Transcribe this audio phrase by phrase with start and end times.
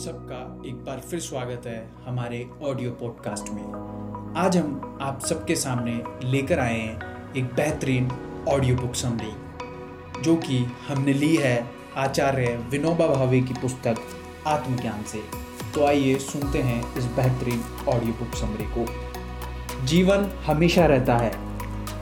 [0.00, 3.62] सबका एक बार फिर स्वागत है हमारे ऑडियो पॉडकास्ट में।
[4.36, 7.00] आज हम आप सबके सामने लेकर आए हैं
[7.34, 8.10] एक बेहतरीन
[8.48, 9.32] ऑडियो बुक समरी
[10.22, 10.58] जो कि
[10.88, 13.96] हमने ली है आचार्य विनोबा भावे की पुस्तक
[14.46, 15.20] आत्मज्ञान से।
[15.74, 18.86] तो आइए सुनते हैं इस बेहतरीन ऑडियो बुक समरी को।
[19.86, 21.32] जीवन हमेशा रहता है।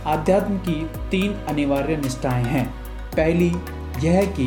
[0.04, 2.74] आध्यात्म की तीन अनिवार्य निष्ठाएँ हैं।
[3.10, 3.52] पहली,
[4.06, 4.46] यह कि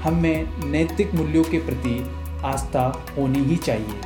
[0.00, 0.22] हम
[0.64, 4.00] नैतिक मूल्यों के प्रति आस्था होनी ही चाहिए।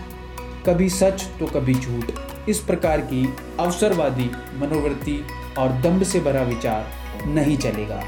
[0.66, 2.04] कभी सच तो कभी झूठ।
[2.48, 5.26] इस प्रकार की अवसरवादी मनोवृत्ति
[5.58, 6.86] और दम्भ से भरा विचार
[7.26, 8.02] नहीं चलेगा।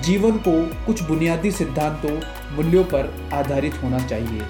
[0.00, 2.20] जीवन को कुछ बुनियादी सिद्धांतों,
[2.56, 4.42] मूल्यों पर आधारित होना चाहिए,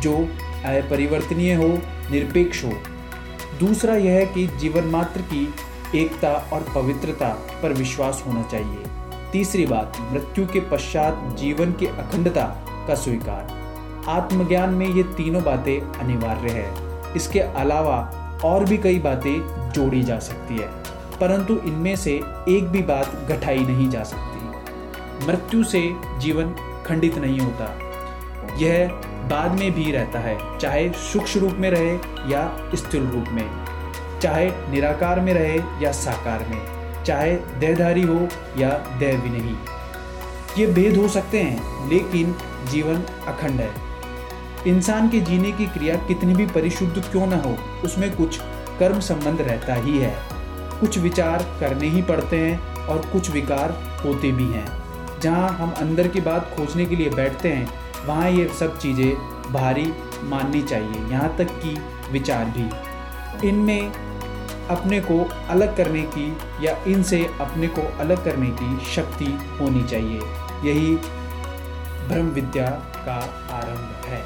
[0.00, 0.16] जो
[0.64, 1.68] अपरिवर्तनीय हो,
[2.10, 2.72] निरपेक्ष हो।
[3.60, 5.54] दूसरा यह है कि जीवन मात्र की
[5.94, 7.28] एकता और पवित्रता
[7.62, 8.84] पर विश्वास होना चाहिए।
[9.32, 12.44] तीसरी बात, मृत्यु के पश्चात जीवन की अखंडता
[12.88, 13.63] का स्वीकार।
[14.08, 16.72] आत्मज्ञान में ये तीनों बातें अनिवार्य है।
[17.16, 17.98] इसके अलावा
[18.44, 20.66] और भी कई बातें जोड़ी जा सकती है,
[21.20, 22.12] परंतु इनमें से
[22.48, 25.80] एक भी बात घटाई नहीं जा सकती। मृत्यु से
[26.18, 26.54] जीवन
[26.86, 27.66] खंडित नहीं होता।
[28.58, 28.88] यह
[29.30, 31.94] बाद में भी रहता है, चाहे सूक्ष्म रूप में रहे
[32.32, 33.48] या स्थूल रूप में।
[34.20, 36.60] चाहे निराकार में रहे या साकार में,
[37.04, 38.18] चाहे देहधारी हो
[38.58, 39.56] या देह नहीं
[40.58, 42.34] ये भेद हो सकते हैं, लेकिन
[42.70, 43.70] जीवन अखंड है।
[44.66, 48.38] इंसान के जीने की क्रिया कितनी भी परिशुद्ध क्यों ना हो, उसमें कुछ
[48.78, 50.14] कर्म संबंध रहता ही है।
[50.80, 53.70] कुछ विचार करने ही पड़ते हैं और कुछ विकार
[54.04, 54.66] होते भी हैं।
[55.20, 57.68] जहाँ हम अंदर की बात खोजने के लिए बैठते हैं,
[58.06, 59.92] वहाँ ये सब चीज़ें भारी
[60.22, 61.76] माननी चाहिए, यहाँ तक कि
[62.12, 63.92] विचार भी। इनमें
[64.70, 65.18] अपने को
[65.50, 66.26] अलग करने की
[66.62, 69.26] या इनसे अपने को अलग करने की शक्ति
[69.60, 70.20] होनी चाहिए।
[70.64, 70.94] यही
[72.08, 72.66] ब्रह्म विद्या
[72.98, 73.18] का
[73.52, 74.22] आरंभ है।